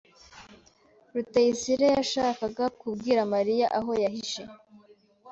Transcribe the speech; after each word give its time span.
Rutayisire 1.13 1.87
yashakaga 1.97 2.65
kubwira 2.79 3.21
Mariya 3.33 3.67
aho 3.77 3.91
yahishe 4.03 4.41